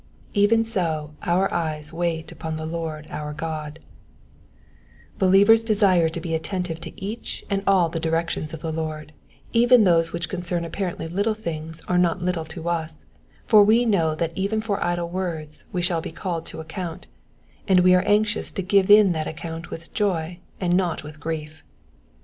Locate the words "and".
7.51-7.61, 17.67-17.81, 20.59-20.75